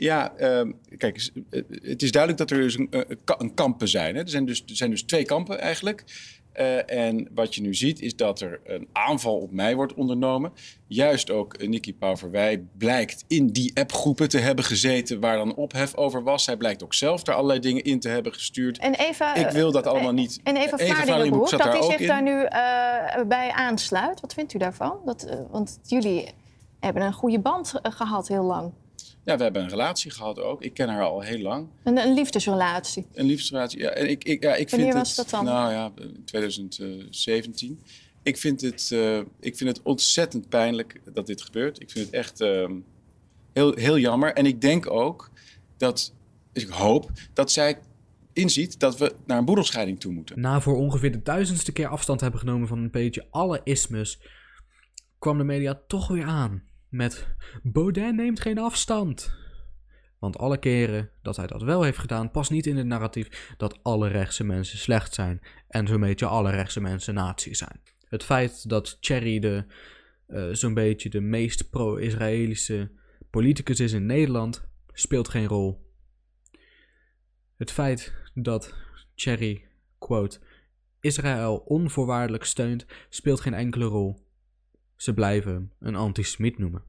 Ja, 0.00 0.32
ehm, 0.36 0.70
kijk, 0.96 1.30
eh, 1.50 1.62
het 1.82 2.02
is 2.02 2.10
duidelijk 2.12 2.48
dat 2.48 2.50
er 2.58 2.62
dus 2.64 2.78
een, 2.78 2.88
een 2.90 3.18
ka- 3.24 3.38
een 3.38 3.54
kampen 3.54 3.88
zijn. 3.88 4.14
Hè. 4.14 4.20
Er, 4.22 4.28
zijn 4.28 4.44
dus, 4.44 4.60
er 4.66 4.76
zijn 4.76 4.90
dus 4.90 5.02
twee 5.02 5.24
kampen 5.24 5.60
eigenlijk. 5.60 6.04
Eh, 6.52 6.90
en 7.06 7.28
wat 7.34 7.54
je 7.54 7.60
nu 7.60 7.74
ziet 7.74 8.00
is 8.00 8.16
dat 8.16 8.40
er 8.40 8.60
een 8.64 8.88
aanval 8.92 9.38
op 9.38 9.52
mij 9.52 9.74
wordt 9.74 9.94
ondernomen. 9.94 10.52
Juist 10.86 11.30
ook 11.30 11.54
eh, 11.54 11.68
Nicky 11.68 11.94
Pauverwij 11.94 12.62
blijkt 12.78 13.24
in 13.28 13.46
die 13.46 13.70
appgroepen 13.74 14.28
te 14.28 14.38
hebben 14.38 14.64
gezeten 14.64 15.20
waar 15.20 15.36
dan 15.36 15.54
ophef 15.54 15.94
over 15.94 16.22
was. 16.22 16.44
Zij 16.44 16.56
blijkt 16.56 16.82
ook 16.82 16.94
zelf 16.94 17.22
daar 17.22 17.34
allerlei 17.34 17.60
dingen 17.60 17.82
in 17.84 18.00
te 18.00 18.08
hebben 18.08 18.32
gestuurd. 18.32 18.78
En 18.78 18.94
Eva, 18.94 19.34
Ik 19.34 19.50
wil 19.50 19.72
dat 19.72 19.86
allemaal 19.86 20.12
niet. 20.12 20.40
En 20.42 20.56
Eva 20.56 20.76
Vlaardingenbroek 20.76 21.06
Vlaardingenbroek, 21.06 21.48
zat 21.48 21.58
dat 21.62 21.72
hij 21.72 21.82
zich 21.82 21.98
in. 22.00 22.06
daar 22.06 22.22
nu 22.22 22.42
eh, 22.42 23.26
bij 23.26 23.50
aansluit. 23.50 24.20
Wat 24.20 24.34
vindt 24.34 24.54
u 24.54 24.58
daarvan? 24.58 24.98
Dat, 25.04 25.22
eh, 25.22 25.38
want 25.50 25.78
jullie 25.82 26.28
hebben 26.80 27.02
een 27.02 27.12
goede 27.12 27.40
band 27.40 27.74
eh, 27.82 27.92
gehad 27.92 28.28
heel 28.28 28.44
lang. 28.44 28.72
Ja, 29.28 29.36
we 29.36 29.42
hebben 29.42 29.62
een 29.62 29.68
relatie 29.68 30.10
gehad 30.10 30.40
ook. 30.40 30.62
Ik 30.62 30.74
ken 30.74 30.88
haar 30.88 31.02
al 31.02 31.20
heel 31.20 31.38
lang. 31.38 31.68
Een, 31.84 31.98
een 31.98 32.14
liefdesrelatie. 32.14 33.06
Een 33.14 33.26
liefdesrelatie. 33.26 33.78
Ja, 33.78 33.90
en 33.90 34.10
ik, 34.10 34.24
ik, 34.24 34.42
ja, 34.42 34.54
ik 34.54 34.70
Wanneer 34.70 34.92
vind 34.92 34.98
was 34.98 35.16
het, 35.16 35.16
dat 35.16 35.30
dan? 35.30 35.44
Nou 35.44 35.72
ja, 35.72 35.92
in 35.96 36.24
2017. 36.24 37.80
Ik 38.22 38.38
vind, 38.38 38.60
het, 38.60 38.90
eh, 38.92 39.18
ik 39.40 39.56
vind 39.56 39.76
het 39.76 39.82
ontzettend 39.82 40.48
pijnlijk 40.48 41.00
dat 41.12 41.26
dit 41.26 41.42
gebeurt. 41.42 41.80
Ik 41.80 41.90
vind 41.90 42.06
het 42.06 42.14
echt 42.14 42.40
ehm, 42.40 42.72
heel, 43.52 43.74
heel 43.74 43.98
jammer. 43.98 44.32
En 44.32 44.46
ik 44.46 44.60
denk 44.60 44.90
ook 44.90 45.30
dat, 45.76 46.12
dus 46.52 46.62
ik 46.62 46.70
hoop 46.70 47.10
dat 47.32 47.52
zij 47.52 47.78
inziet 48.32 48.80
dat 48.80 48.98
we 48.98 49.14
naar 49.26 49.38
een 49.38 49.44
boedelscheiding 49.44 50.00
toe 50.00 50.12
moeten. 50.12 50.40
Na 50.40 50.60
voor 50.60 50.76
ongeveer 50.76 51.12
de 51.12 51.22
duizendste 51.22 51.72
keer 51.72 51.88
afstand 51.88 52.20
hebben 52.20 52.40
genomen 52.40 52.68
van 52.68 52.78
een 52.78 52.90
beetje 52.90 53.26
alle 53.30 53.60
ismes, 53.64 54.18
kwam 55.18 55.38
de 55.38 55.44
media 55.44 55.80
toch 55.86 56.08
weer 56.08 56.24
aan 56.24 56.67
met 56.88 57.26
Baudet 57.62 58.14
neemt 58.14 58.40
geen 58.40 58.58
afstand. 58.58 59.36
Want 60.18 60.38
alle 60.38 60.58
keren 60.58 61.10
dat 61.22 61.36
hij 61.36 61.46
dat 61.46 61.62
wel 61.62 61.82
heeft 61.82 61.98
gedaan, 61.98 62.30
past 62.30 62.50
niet 62.50 62.66
in 62.66 62.76
het 62.76 62.86
narratief 62.86 63.54
dat 63.56 63.78
alle 63.82 64.08
rechtse 64.08 64.44
mensen 64.44 64.78
slecht 64.78 65.14
zijn 65.14 65.40
en 65.68 65.86
zo'n 65.86 66.00
beetje 66.00 66.26
alle 66.26 66.50
rechtse 66.50 66.80
mensen 66.80 67.14
nazi 67.14 67.54
zijn. 67.54 67.80
Het 68.08 68.24
feit 68.24 68.68
dat 68.68 68.96
Thierry 69.00 69.38
de 69.38 69.64
eh, 70.28 70.48
zo'n 70.52 70.74
beetje 70.74 71.08
de 71.08 71.20
meest 71.20 71.70
pro-Israëlische 71.70 72.90
politicus 73.30 73.80
is 73.80 73.92
in 73.92 74.06
Nederland, 74.06 74.68
speelt 74.92 75.28
geen 75.28 75.46
rol. 75.46 75.92
Het 77.56 77.70
feit 77.70 78.12
dat 78.34 78.74
Thierry, 79.14 79.64
quote, 79.98 80.38
Israël 81.00 81.56
onvoorwaardelijk 81.56 82.44
steunt, 82.44 82.86
speelt 83.08 83.40
geen 83.40 83.54
enkele 83.54 83.84
rol. 83.84 84.27
Ze 84.98 85.14
blijven 85.14 85.52
hem 85.52 85.72
een 85.78 85.96
antisemiet 85.96 86.58
noemen. 86.58 86.82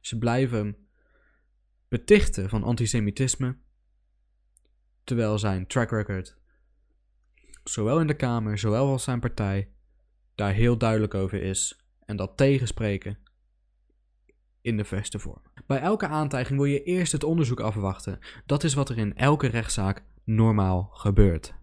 Ze 0.00 0.18
blijven 0.18 0.58
hem 0.58 0.76
betichten 1.88 2.48
van 2.48 2.62
antisemitisme, 2.62 3.56
terwijl 5.04 5.38
zijn 5.38 5.66
track 5.66 5.90
record, 5.90 6.36
zowel 7.64 8.00
in 8.00 8.06
de 8.06 8.14
Kamer, 8.14 8.58
zowel 8.58 8.86
als 8.86 9.04
zijn 9.04 9.20
partij, 9.20 9.72
daar 10.34 10.52
heel 10.52 10.78
duidelijk 10.78 11.14
over 11.14 11.42
is 11.42 11.86
en 12.04 12.16
dat 12.16 12.36
tegenspreken 12.36 13.18
in 14.60 14.76
de 14.76 14.84
verste 14.84 15.18
vorm. 15.18 15.42
Bij 15.66 15.80
elke 15.80 16.06
aantijging 16.06 16.58
wil 16.58 16.68
je 16.68 16.82
eerst 16.82 17.12
het 17.12 17.24
onderzoek 17.24 17.60
afwachten. 17.60 18.18
Dat 18.46 18.64
is 18.64 18.74
wat 18.74 18.88
er 18.88 18.98
in 18.98 19.16
elke 19.16 19.46
rechtszaak 19.46 20.04
normaal 20.24 20.90
gebeurt. 20.92 21.54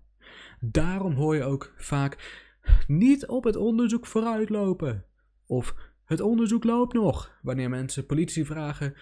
Daarom 0.60 1.14
hoor 1.14 1.36
je 1.36 1.44
ook 1.44 1.74
vaak 1.78 2.44
niet 2.88 3.28
op 3.28 3.44
het 3.44 3.56
onderzoek 3.56 4.06
vooruitlopen. 4.06 5.09
Of 5.50 5.76
het 6.06 6.22
onderzoek 6.22 6.64
loopt 6.64 6.94
nog. 6.94 7.38
Wanneer 7.42 7.70
mensen 7.70 8.06
politie 8.06 8.46
vragen 8.46 8.94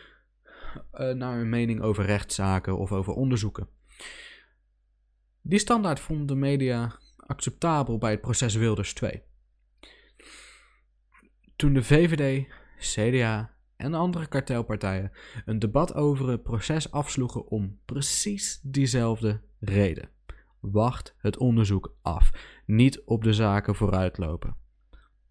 uh, 0.94 1.12
naar 1.12 1.38
hun 1.38 1.50
mening 1.50 1.82
over 1.82 2.06
rechtszaken 2.06 2.78
of 2.78 2.92
over 2.92 3.14
onderzoeken. 3.14 3.68
Die 5.42 5.60
standaard 5.60 6.00
vond 6.00 6.28
de 6.28 6.36
media 6.36 7.00
acceptabel 7.16 7.98
bij 7.98 8.12
het 8.12 8.22
proces 8.22 8.56
Wilders 8.56 8.94
2. 8.94 9.24
Toen 11.56 11.74
de 11.74 11.84
VVD, 11.84 12.48
CDA 12.78 13.56
en 13.76 13.94
andere 13.94 14.28
kartelpartijen 14.28 15.12
een 15.46 15.60
debat 15.60 15.94
over 15.94 16.30
het 16.30 16.44
proces 16.44 16.92
afsloegen 16.92 17.48
om 17.48 17.80
precies 17.86 18.60
diezelfde 18.64 19.42
reden. 19.60 20.10
Wacht 20.60 21.16
het 21.18 21.38
onderzoek 21.38 21.96
af, 22.02 22.32
niet 22.66 23.02
op 23.06 23.24
de 23.24 23.34
zaken 23.34 23.76
vooruitlopen. 23.76 24.67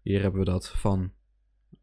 Hier 0.07 0.21
hebben 0.21 0.39
we 0.39 0.45
dat 0.45 0.69
van 0.69 1.11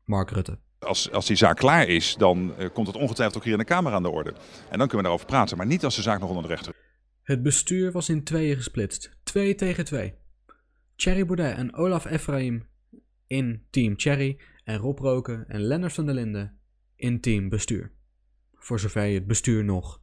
Mark 0.05 0.31
Rutte. 0.31 0.59
Als, 0.79 1.11
als 1.11 1.27
die 1.27 1.37
zaak 1.37 1.57
klaar 1.57 1.89
is, 1.89 2.17
dan 2.17 2.55
uh, 2.59 2.69
komt 2.73 2.87
het 2.87 2.97
ongetwijfeld 2.97 3.37
ook 3.37 3.45
hier 3.45 3.53
in 3.53 3.59
de 3.59 3.65
Kamer 3.65 3.93
aan 3.93 4.03
de 4.03 4.11
orde. 4.11 4.31
En 4.71 4.79
dan 4.79 4.89
kunnen 4.89 4.97
we 4.97 5.03
daarover 5.03 5.27
praten, 5.27 5.57
maar 5.57 5.67
niet 5.67 5.85
als 5.85 5.97
de 5.97 6.03
zaak 6.03 6.21
nog 6.21 6.29
onder 6.29 6.43
de 6.43 6.49
rechter. 6.49 6.75
Het 7.23 7.43
bestuur 7.43 7.93
was 7.93 8.09
in 8.09 8.25
tweeën 8.25 8.57
gesplitst. 8.57 9.17
Twee 9.23 9.55
tegen 9.55 9.85
twee. 9.85 10.15
Thierry 10.97 11.27
Baudet 11.27 11.57
en 11.57 11.75
Olaf 11.75 12.05
Efraim 12.05 12.69
in 13.27 13.67
team 13.71 13.97
Thierry 13.97 14.41
en 14.65 14.77
Rob 14.77 14.99
Roken 14.99 15.49
en 15.49 15.61
Lennart 15.61 15.93
van 15.93 16.07
der 16.07 16.15
Linden 16.15 16.59
in 16.97 17.21
team 17.21 17.49
bestuur. 17.49 17.93
Voor 18.53 18.81
zover 18.81 19.05
je 19.05 19.15
het 19.15 19.27
bestuur 19.27 19.65
nog 19.65 20.01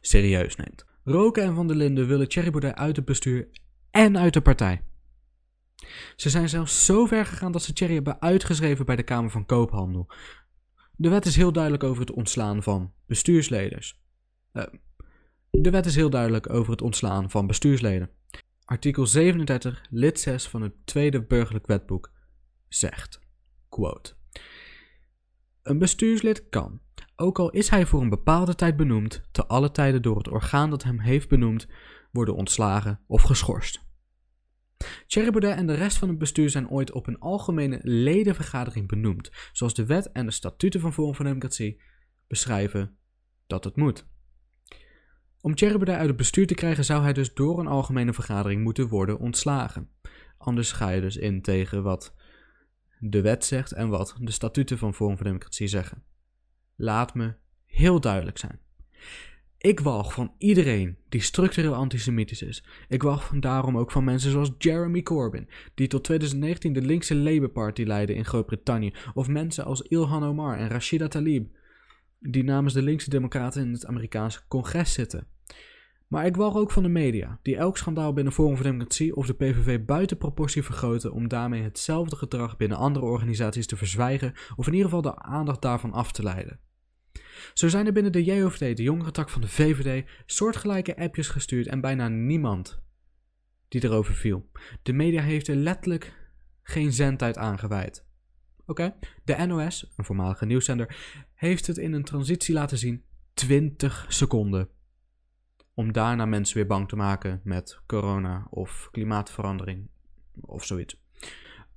serieus 0.00 0.56
neemt. 0.56 0.84
Roken 1.04 1.42
en 1.42 1.54
van 1.54 1.66
der 1.66 1.76
Linden 1.76 2.06
willen 2.06 2.28
Thierry 2.28 2.50
Baudet 2.50 2.74
uit 2.74 2.96
het 2.96 3.04
bestuur 3.04 3.48
en 3.90 4.18
uit 4.18 4.32
de 4.32 4.40
partij. 4.40 4.82
Ze 6.16 6.30
zijn 6.30 6.48
zelfs 6.48 6.84
zo 6.84 7.06
ver 7.06 7.26
gegaan 7.26 7.52
dat 7.52 7.62
ze 7.62 7.72
Thierry 7.72 7.94
hebben 7.94 8.20
uitgeschreven 8.20 8.86
bij 8.86 8.96
de 8.96 9.02
Kamer 9.02 9.30
van 9.30 9.46
Koophandel. 9.46 10.12
De 10.96 11.08
wet 11.08 11.26
is 11.26 11.36
heel 11.36 11.52
duidelijk 11.52 11.82
over 11.82 12.00
het 12.00 12.10
ontslaan 12.10 12.62
van 12.62 12.92
bestuursleders. 13.06 14.00
Uh, 14.52 14.64
de 15.50 15.70
wet 15.70 15.86
is 15.86 15.94
heel 15.94 16.10
duidelijk 16.10 16.50
over 16.50 16.70
het 16.70 16.82
ontslaan 16.82 17.30
van 17.30 17.46
bestuursleden. 17.46 18.10
Artikel 18.64 19.06
37, 19.06 19.86
lid 19.90 20.20
6 20.20 20.48
van 20.48 20.62
het 20.62 20.72
Tweede 20.84 21.22
Burgerlijk 21.22 21.66
Wetboek 21.66 22.12
zegt, 22.68 23.20
Een 25.62 25.78
bestuurslid 25.78 26.48
kan, 26.48 26.80
ook 27.16 27.38
al 27.38 27.50
is 27.50 27.68
hij 27.68 27.86
voor 27.86 28.00
een 28.00 28.08
bepaalde 28.08 28.54
tijd 28.54 28.76
benoemd, 28.76 29.22
te 29.32 29.46
alle 29.46 29.70
tijden 29.70 30.02
door 30.02 30.16
het 30.16 30.28
orgaan 30.28 30.70
dat 30.70 30.82
hem 30.82 30.98
heeft 30.98 31.28
benoemd, 31.28 31.66
worden 32.10 32.34
ontslagen 32.34 33.00
of 33.06 33.22
geschorst. 33.22 33.85
Thierry 35.06 35.30
Baudet 35.30 35.56
en 35.56 35.66
de 35.66 35.74
rest 35.74 35.96
van 35.96 36.08
het 36.08 36.18
bestuur 36.18 36.50
zijn 36.50 36.70
ooit 36.70 36.92
op 36.92 37.06
een 37.06 37.18
algemene 37.18 37.80
ledenvergadering 37.82 38.88
benoemd, 38.88 39.30
zoals 39.52 39.74
de 39.74 39.86
wet 39.86 40.12
en 40.12 40.26
de 40.26 40.32
statuten 40.32 40.80
van 40.80 40.92
Forum 40.92 41.14
voor 41.14 41.24
Democratie 41.24 41.82
beschrijven 42.26 42.96
dat 43.46 43.64
het 43.64 43.76
moet. 43.76 44.06
Om 45.40 45.54
Thierry 45.54 45.74
Baudet 45.74 45.96
uit 45.96 46.08
het 46.08 46.16
bestuur 46.16 46.46
te 46.46 46.54
krijgen 46.54 46.84
zou 46.84 47.02
hij 47.02 47.12
dus 47.12 47.34
door 47.34 47.60
een 47.60 47.66
algemene 47.66 48.12
vergadering 48.12 48.62
moeten 48.62 48.88
worden 48.88 49.18
ontslagen. 49.18 49.90
Anders 50.38 50.72
ga 50.72 50.90
je 50.90 51.00
dus 51.00 51.16
in 51.16 51.42
tegen 51.42 51.82
wat 51.82 52.14
de 52.98 53.20
wet 53.20 53.44
zegt 53.44 53.72
en 53.72 53.88
wat 53.88 54.16
de 54.18 54.30
statuten 54.30 54.78
van 54.78 54.94
Forum 54.94 55.16
voor 55.16 55.26
Democratie 55.26 55.66
zeggen. 55.66 56.02
Laat 56.76 57.14
me 57.14 57.34
heel 57.64 58.00
duidelijk 58.00 58.38
zijn. 58.38 58.60
Ik 59.66 59.80
walg 59.80 60.12
van 60.12 60.32
iedereen 60.38 60.96
die 61.08 61.20
structureel 61.20 61.74
antisemitisch 61.74 62.42
is. 62.42 62.64
Ik 62.88 63.02
walg 63.02 63.32
daarom 63.40 63.78
ook 63.78 63.90
van 63.90 64.04
mensen 64.04 64.30
zoals 64.30 64.50
Jeremy 64.58 65.02
Corbyn, 65.02 65.48
die 65.74 65.86
tot 65.86 66.04
2019 66.04 66.72
de 66.72 66.82
linkse 66.82 67.14
Labour 67.14 67.48
Party 67.48 67.82
leidde 67.82 68.14
in 68.14 68.24
Groot-Brittannië, 68.24 68.92
of 69.14 69.28
mensen 69.28 69.64
als 69.64 69.82
Ilhan 69.82 70.24
Omar 70.24 70.58
en 70.58 70.68
Rashida 70.68 71.08
Tlaib, 71.08 71.48
die 72.18 72.44
namens 72.44 72.74
de 72.74 72.82
linkse 72.82 73.10
democraten 73.10 73.62
in 73.62 73.72
het 73.72 73.86
Amerikaanse 73.86 74.40
congres 74.48 74.92
zitten. 74.92 75.26
Maar 76.06 76.26
ik 76.26 76.36
walg 76.36 76.56
ook 76.56 76.70
van 76.70 76.82
de 76.82 76.88
media, 76.88 77.38
die 77.42 77.56
elk 77.56 77.76
schandaal 77.76 78.12
binnen 78.12 78.32
Forum 78.32 78.54
voor 78.54 78.64
Democratie 78.64 79.16
of 79.16 79.26
de 79.26 79.34
PVV 79.34 79.80
buiten 79.84 80.18
proportie 80.18 80.62
vergroten 80.62 81.12
om 81.12 81.28
daarmee 81.28 81.62
hetzelfde 81.62 82.16
gedrag 82.16 82.56
binnen 82.56 82.78
andere 82.78 83.06
organisaties 83.06 83.66
te 83.66 83.76
verzwijgen 83.76 84.32
of 84.56 84.66
in 84.66 84.72
ieder 84.72 84.88
geval 84.88 85.02
de 85.02 85.18
aandacht 85.18 85.62
daarvan 85.62 85.92
af 85.92 86.12
te 86.12 86.22
leiden. 86.22 86.60
Zo 87.54 87.68
zijn 87.68 87.86
er 87.86 87.92
binnen 87.92 88.12
de 88.12 88.24
JOVD, 88.24 88.76
de 88.76 88.82
jongere 88.82 89.10
tak 89.10 89.30
van 89.30 89.40
de 89.40 89.48
VVD, 89.48 90.08
soortgelijke 90.26 90.96
appjes 90.96 91.28
gestuurd 91.28 91.66
en 91.66 91.80
bijna 91.80 92.08
niemand 92.08 92.80
die 93.68 93.84
erover 93.84 94.14
viel. 94.14 94.50
De 94.82 94.92
media 94.92 95.22
heeft 95.22 95.48
er 95.48 95.56
letterlijk 95.56 96.30
geen 96.62 96.92
zendtijd 96.92 97.36
aangeweid. 97.36 98.04
Oké, 98.66 98.94
de 99.24 99.46
NOS, 99.46 99.92
een 99.96 100.04
voormalige 100.04 100.46
nieuwszender, 100.46 100.96
heeft 101.34 101.66
het 101.66 101.78
in 101.78 101.92
een 101.92 102.04
transitie 102.04 102.54
laten 102.54 102.78
zien 102.78 103.04
20 103.34 104.06
seconden. 104.08 104.68
Om 105.74 105.92
daarna 105.92 106.26
mensen 106.26 106.56
weer 106.56 106.66
bang 106.66 106.88
te 106.88 106.96
maken 106.96 107.40
met 107.44 107.78
corona 107.86 108.46
of 108.50 108.88
klimaatverandering 108.92 109.88
of 110.40 110.64
zoiets. 110.64 111.04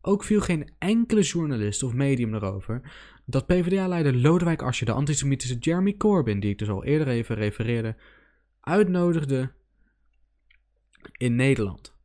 Ook 0.02 0.24
viel 0.24 0.42
geen 0.42 0.74
enkele 0.78 1.22
journalist 1.22 1.84
of 1.84 1.94
medium 1.94 2.34
erover 2.34 2.92
dat 3.30 3.46
PvdA-leider 3.46 4.16
Lodewijk 4.16 4.62
Asscher 4.62 4.86
de 4.86 4.92
antisemitische 4.92 5.58
Jeremy 5.58 5.98
Corbyn, 5.98 6.40
die 6.40 6.50
ik 6.50 6.58
dus 6.58 6.70
al 6.70 6.84
eerder 6.84 7.08
even 7.08 7.36
refereerde, 7.36 7.96
uitnodigde 8.60 9.52
in 11.18 11.36
Nederland. 11.36 11.98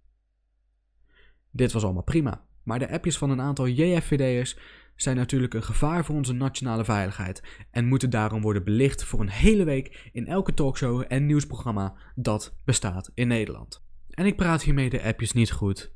Dit 1.51 1.73
was 1.73 1.85
allemaal 1.85 2.03
prima, 2.03 2.45
maar 2.63 2.79
de 2.79 2.91
appjes 2.91 3.19
van 3.19 3.31
een 3.31 3.41
aantal 3.41 3.69
JFVD'ers 3.69 4.59
zijn 4.97 5.17
natuurlijk 5.17 5.55
een 5.55 5.63
gevaar 5.63 6.05
voor 6.05 6.15
onze 6.15 6.33
nationale 6.33 6.85
veiligheid 6.85 7.43
en 7.71 7.87
moeten 7.87 8.11
daarom 8.11 8.43
worden 8.43 8.65
belicht 8.65 9.05
voor 9.05 9.21
een 9.21 9.29
hele 9.29 9.65
week 9.65 10.11
in 10.13 10.27
elke 10.27 10.55
talkshow 10.55 11.05
en 11.09 11.27
nieuwsprogramma 11.27 11.97
dat 12.15 12.57
bestaat 12.65 13.11
in 13.15 13.29
Nederland. 13.29 13.85
En 14.11 14.27
ik 14.27 14.37
praat 14.37 14.63
hiermee 14.63 14.91
de 14.91 15.03
appjes 15.03 15.33
niet 15.33 15.53
goed, 15.53 15.93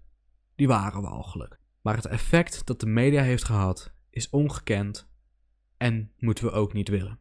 die 0.55 0.69
waren 0.69 1.03
walgelijk. 1.03 1.59
Maar 1.83 1.97
het 1.97 2.07
effect 2.07 2.67
dat 2.67 2.81
de 2.81 2.87
media 2.87 3.23
heeft 3.23 3.45
gehad 3.45 3.95
is 4.11 4.31
ongekend 4.31 5.09
en 5.79 6.13
moeten 6.19 6.45
we 6.45 6.51
ook 6.51 6.73
niet 6.73 6.89
willen. 6.89 7.19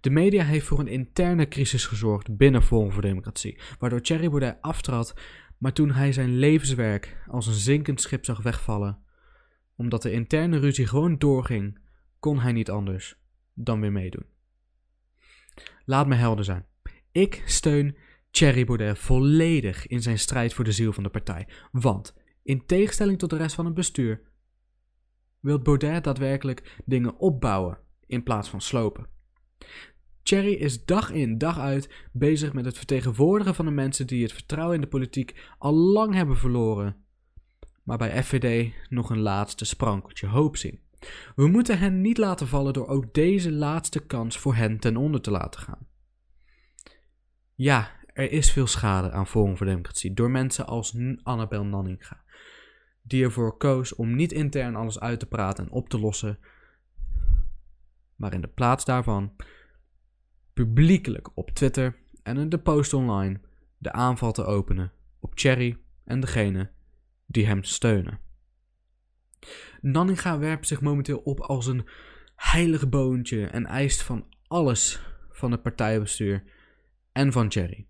De 0.00 0.10
media 0.10 0.44
heeft 0.44 0.66
voor 0.66 0.78
een 0.78 0.88
interne 0.88 1.48
crisis 1.48 1.86
gezorgd 1.86 2.36
binnen 2.36 2.62
Forum 2.62 2.92
voor 2.92 3.02
Democratie, 3.02 3.58
waardoor 3.78 4.00
Thierry 4.00 4.28
Baudet 4.28 4.56
aftrad, 4.60 5.14
maar 5.58 5.72
toen 5.72 5.90
hij 5.90 6.12
zijn 6.12 6.36
levenswerk 6.36 7.24
als 7.26 7.46
een 7.46 7.52
zinkend 7.52 8.00
schip 8.00 8.24
zag 8.24 8.42
wegvallen, 8.42 8.98
omdat 9.76 10.02
de 10.02 10.12
interne 10.12 10.58
ruzie 10.58 10.86
gewoon 10.86 11.18
doorging, 11.18 11.78
kon 12.18 12.38
hij 12.38 12.52
niet 12.52 12.70
anders 12.70 13.16
dan 13.54 13.80
weer 13.80 13.92
meedoen. 13.92 14.26
Laat 15.84 16.06
me 16.06 16.14
helder 16.14 16.44
zijn. 16.44 16.66
Ik 17.12 17.42
steun 17.46 17.96
Thierry 18.30 18.64
Baudet 18.64 18.98
volledig 18.98 19.86
in 19.86 20.02
zijn 20.02 20.18
strijd 20.18 20.54
voor 20.54 20.64
de 20.64 20.72
ziel 20.72 20.92
van 20.92 21.02
de 21.02 21.08
partij, 21.08 21.48
want 21.72 22.14
in 22.42 22.66
tegenstelling 22.66 23.18
tot 23.18 23.30
de 23.30 23.36
rest 23.36 23.54
van 23.54 23.64
het 23.64 23.74
bestuur 23.74 24.20
wil 25.44 25.58
Baudet 25.58 26.04
daadwerkelijk 26.04 26.82
dingen 26.84 27.18
opbouwen 27.18 27.78
in 28.06 28.22
plaats 28.22 28.48
van 28.48 28.60
slopen. 28.60 29.06
Thierry 30.22 30.52
is 30.52 30.84
dag 30.84 31.10
in 31.10 31.38
dag 31.38 31.58
uit 31.58 31.90
bezig 32.12 32.52
met 32.52 32.64
het 32.64 32.76
vertegenwoordigen 32.76 33.54
van 33.54 33.64
de 33.64 33.70
mensen 33.70 34.06
die 34.06 34.22
het 34.22 34.32
vertrouwen 34.32 34.74
in 34.74 34.80
de 34.80 34.86
politiek 34.86 35.34
al 35.58 35.72
lang 35.74 36.14
hebben 36.14 36.36
verloren, 36.36 36.96
maar 37.82 37.98
bij 37.98 38.22
FVD 38.22 38.72
nog 38.88 39.10
een 39.10 39.20
laatste 39.20 39.64
sprankeltje 39.64 40.26
hoop 40.26 40.56
zien. 40.56 40.80
We 41.36 41.46
moeten 41.46 41.78
hen 41.78 42.00
niet 42.00 42.18
laten 42.18 42.48
vallen 42.48 42.72
door 42.72 42.88
ook 42.88 43.14
deze 43.14 43.52
laatste 43.52 44.06
kans 44.06 44.38
voor 44.38 44.54
hen 44.54 44.78
ten 44.78 44.96
onder 44.96 45.20
te 45.20 45.30
laten 45.30 45.60
gaan. 45.60 45.86
Ja, 47.54 47.90
er 48.06 48.30
is 48.30 48.52
veel 48.52 48.66
schade 48.66 49.10
aan 49.10 49.26
Forum 49.26 49.56
voor 49.56 49.66
Democratie 49.66 50.14
door 50.14 50.30
mensen 50.30 50.66
als 50.66 50.96
Annabel 51.22 51.64
Nanninga 51.64 52.23
die 53.06 53.24
ervoor 53.24 53.56
koos 53.56 53.94
om 53.94 54.16
niet 54.16 54.32
intern 54.32 54.76
alles 54.76 55.00
uit 55.00 55.20
te 55.20 55.26
praten 55.26 55.64
en 55.64 55.70
op 55.70 55.88
te 55.88 55.98
lossen, 55.98 56.38
maar 58.16 58.32
in 58.32 58.40
de 58.40 58.48
plaats 58.48 58.84
daarvan 58.84 59.36
publiekelijk 60.52 61.36
op 61.36 61.50
Twitter 61.50 61.96
en 62.22 62.36
in 62.36 62.48
de 62.48 62.58
post 62.58 62.92
online 62.92 63.40
de 63.78 63.92
aanval 63.92 64.32
te 64.32 64.44
openen 64.44 64.92
op 65.20 65.32
Cherry 65.34 65.78
en 66.04 66.20
degene 66.20 66.70
die 67.26 67.46
hem 67.46 67.64
steunen. 67.64 68.20
Nanninga 69.80 70.38
werpt 70.38 70.66
zich 70.66 70.80
momenteel 70.80 71.18
op 71.18 71.40
als 71.40 71.66
een 71.66 71.88
heilig 72.34 72.88
boontje 72.88 73.46
en 73.46 73.66
eist 73.66 74.02
van 74.02 74.26
alles 74.46 75.00
van 75.30 75.50
het 75.50 75.62
partijbestuur 75.62 76.44
en 77.12 77.32
van 77.32 77.50
Cherry. 77.50 77.86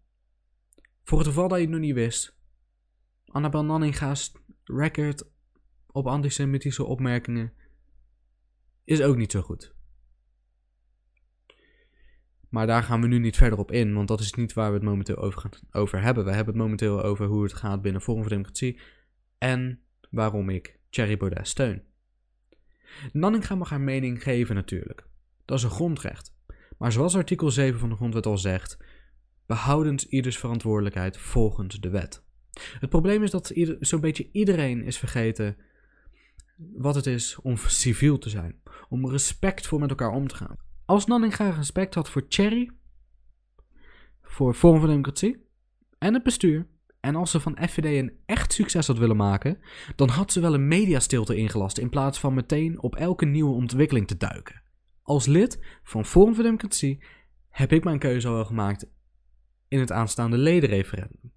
Voor 1.05 1.19
het 1.19 1.27
geval 1.27 1.49
dat 1.49 1.59
je 1.59 1.65
het 1.65 1.73
nog 1.73 1.81
niet 1.81 1.95
wist, 1.95 2.39
Annabel 3.27 3.65
Nanninga's 3.65 4.33
record 4.65 5.25
op 5.87 6.07
antisemitische 6.07 6.85
opmerkingen 6.85 7.53
is 8.85 9.03
ook 9.03 9.17
niet 9.17 9.33
zo 9.33 9.41
goed. 9.41 9.75
Maar 12.49 12.67
daar 12.67 12.83
gaan 12.83 13.01
we 13.01 13.07
nu 13.07 13.19
niet 13.19 13.37
verder 13.37 13.59
op 13.59 13.73
in, 13.73 13.95
want 13.95 14.09
dat 14.09 14.21
is 14.21 14.35
niet 14.35 14.53
waar 14.53 14.69
we 14.69 14.75
het 14.75 14.85
momenteel 14.85 15.17
over, 15.17 15.41
gaan, 15.41 15.51
over 15.71 16.03
hebben. 16.03 16.25
We 16.25 16.33
hebben 16.33 16.55
het 16.55 16.63
momenteel 16.63 17.03
over 17.03 17.27
hoe 17.27 17.43
het 17.43 17.53
gaat 17.53 17.83
binnen 17.83 18.01
Forum 18.01 18.21
voor 18.21 18.31
Democratie 18.31 18.81
en 19.39 19.81
waarom 20.11 20.49
ik 20.49 20.79
Thierry 20.91 21.17
Baudet 21.17 21.49
steun. 21.49 21.83
Nanninga 23.13 23.55
mag 23.55 23.71
haar 23.71 23.81
mening 23.81 24.23
geven 24.23 24.55
natuurlijk. 24.55 25.07
Dat 25.45 25.59
is 25.59 25.65
een 25.65 25.71
grondrecht. 25.71 26.35
Maar 26.79 26.93
zoals 26.93 27.17
artikel 27.17 27.51
7 27.51 27.81
van 27.81 27.89
de 27.89 27.97
grondwet 27.97 28.27
al 28.27 28.39
zegt, 28.39 28.79
behoudens 29.47 30.07
ieders 30.07 30.39
verantwoordelijkheid 30.39 31.17
volgens 31.19 31.81
de 31.81 31.89
wet. 31.89 32.24
Het 32.79 32.91
probleem 32.91 33.23
is 33.23 33.31
dat 33.31 33.53
zo'n 33.81 34.01
beetje 34.01 34.29
iedereen 34.33 34.83
is 34.83 34.99
vergeten 34.99 35.57
wat 36.57 36.95
het 36.95 37.07
is 37.07 37.39
om 37.43 37.57
civiel 37.57 38.19
te 38.19 38.29
zijn. 38.29 38.61
Om 38.89 39.11
respectvol 39.11 39.79
met 39.79 39.91
elkaar 39.91 40.11
om 40.11 40.29
te 40.29 40.35
gaan. 40.35 40.57
Als 40.85 41.07
Nanninga 41.07 41.51
respect 41.51 41.95
had 41.95 42.11
voor 42.11 42.29
Thierry, 42.29 42.71
voor 44.23 44.55
Forum 44.55 44.81
van 44.81 44.89
Democratie 44.89 45.47
en 45.99 46.15
het 46.15 46.23
bestuur, 46.23 46.67
en 47.01 47.15
als 47.15 47.31
ze 47.31 47.41
van 47.41 47.59
FVD 47.69 47.85
een 47.85 48.19
echt 48.27 48.53
succes 48.53 48.87
had 48.87 48.99
willen 48.99 49.17
maken, 49.17 49.59
dan 49.97 50.09
had 50.09 50.33
ze 50.33 50.41
wel 50.41 50.55
een 50.55 50.69
mediastilte 50.69 51.37
ingelast 51.37 51.79
in 51.79 51.91
plaats 51.91 52.19
van 52.19 52.35
meteen 52.35 52.83
op 52.83 52.97
elke 52.97 53.25
nieuwe 53.25 53.55
ontwikkeling 53.55 54.07
te 54.07 54.17
duiken. 54.17 54.63
Als 55.03 55.27
lid 55.27 55.59
van 55.83 56.05
Forum 56.05 56.35
voor 56.35 56.45
Democratie 56.45 57.05
heb 57.49 57.73
ik 57.73 57.85
mijn 57.85 57.99
keuze 57.99 58.29
al 58.29 58.45
gemaakt 58.45 58.87
in 59.69 59.79
het 59.79 59.93
aanstaande 59.93 60.37
ledenreferendum. 60.37 61.34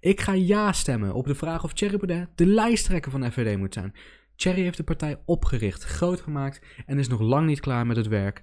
Ik 0.00 0.20
ga 0.20 0.32
ja 0.32 0.72
stemmen 0.72 1.14
op 1.14 1.26
de 1.26 1.34
vraag 1.34 1.64
of 1.64 1.72
Thierry 1.72 1.96
Baudet 1.96 2.28
de 2.34 2.46
lijsttrekker 2.46 3.10
van 3.10 3.32
FVD 3.32 3.56
moet 3.56 3.74
zijn. 3.74 3.94
Thierry 4.36 4.62
heeft 4.62 4.76
de 4.76 4.84
partij 4.84 5.22
opgericht, 5.24 5.84
groot 5.84 6.20
gemaakt 6.20 6.62
en 6.86 6.98
is 6.98 7.08
nog 7.08 7.20
lang 7.20 7.46
niet 7.46 7.60
klaar 7.60 7.86
met 7.86 7.96
het 7.96 8.06
werk 8.06 8.42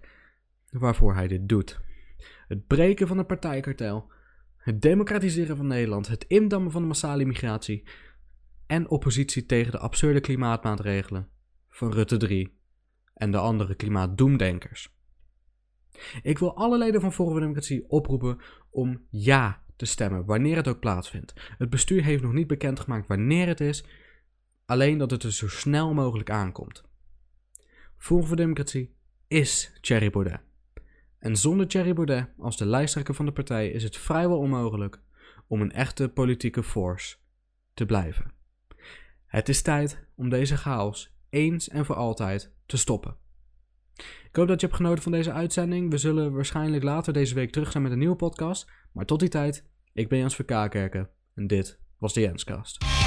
waarvoor 0.70 1.16
hij 1.16 1.28
dit 1.28 1.50
doet. 1.50 1.80
Het 2.48 2.68
breken 2.68 3.08
van 3.08 3.18
het 3.18 3.28
partijkartel, 3.28 4.12
het 4.58 4.82
democratiseren 4.82 5.58
van 5.58 5.68
Nederland, 5.68 6.08
het 6.08 6.26
indammen 6.28 6.72
van 6.72 6.82
de 6.82 6.88
massale 6.88 7.22
immigratie 7.22 7.88
en 8.68 8.90
oppositie 8.90 9.46
tegen 9.46 9.72
de 9.72 9.80
absurde 9.80 10.20
klimaatmaatregelen 10.20 11.30
van 11.70 11.92
Rutte 11.92 12.18
3 12.18 12.58
en 13.14 13.32
de 13.32 13.38
andere 13.38 13.76
klimaatdoemdenkers. 13.76 14.96
Ik 16.22 16.40
wil 16.40 16.56
alle 16.56 16.78
leden 16.78 17.02
van 17.02 17.14
Forum 17.14 17.40
Democratie 17.40 17.90
oproepen 17.90 18.40
om 18.70 19.08
ja 19.10 19.63
te 19.76 19.86
stemmen, 19.86 20.26
wanneer 20.26 20.56
het 20.56 20.68
ook 20.68 20.80
plaatsvindt. 20.80 21.34
Het 21.58 21.70
bestuur 21.70 22.04
heeft 22.04 22.24
nog 22.24 22.34
niet 22.34 22.48
bekendgemaakt 22.48 23.08
wanneer 23.08 23.48
het 23.48 23.60
is, 23.60 23.86
alleen 24.66 24.98
dat 24.98 25.12
het 25.12 25.24
er 25.24 25.34
zo 25.34 25.48
snel 25.48 25.94
mogelijk 25.94 26.30
aankomt. 26.30 26.84
Forum 27.98 28.26
voor 28.26 28.36
Democratie 28.36 28.96
is 29.28 29.72
Thierry 29.82 30.10
Baudet. 30.10 30.42
En 31.20 31.38
zonder 31.38 31.68
Thierry 31.68 31.94
Baudet 31.94 32.30
als 32.38 32.58
de 32.58 32.66
lijsttrekker 32.66 33.14
van 33.14 33.26
de 33.26 33.32
partij 33.32 33.70
is 33.70 33.84
het 33.84 33.98
vrijwel 33.98 34.38
onmogelijk 34.38 35.02
om 35.48 35.62
een 35.62 35.72
echte 35.72 36.10
politieke 36.10 36.64
force 36.64 37.16
te 37.74 37.86
blijven. 37.86 38.32
Het 39.26 39.50
is 39.50 39.62
tijd 39.62 40.06
om 40.16 40.30
deze 40.30 40.58
chaos 40.58 41.16
eens 41.30 41.70
en 41.70 41.86
voor 41.86 41.96
altijd 41.96 42.52
te 42.66 42.78
stoppen. 42.78 43.18
Ik 44.34 44.40
hoop 44.40 44.48
dat 44.48 44.62
je 44.62 44.66
hebt 44.66 44.78
genoten 44.78 45.04
van 45.04 45.12
deze 45.12 45.32
uitzending. 45.32 45.92
We 45.92 45.98
zullen 45.98 46.34
waarschijnlijk 46.34 46.84
later 46.84 47.14
deze 47.14 47.36
week 47.36 47.52
terug 47.52 47.72
zijn 47.72 47.84
met 47.84 47.92
een 47.92 47.98
nieuwe 47.98 48.16
podcast. 48.16 48.72
Maar 48.92 49.06
tot 49.06 49.20
die 49.20 49.30
tijd, 49.30 49.66
ik 49.94 50.10
ben 50.10 50.20
Jans 50.20 50.36
Verkakerken 50.36 51.10
en 51.36 51.48
dit 51.48 51.80
was 51.98 52.14
de 52.14 52.22
Jenscast. 52.22 53.03